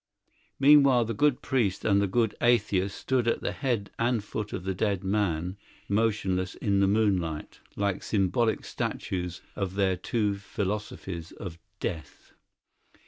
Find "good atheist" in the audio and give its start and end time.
2.07-2.97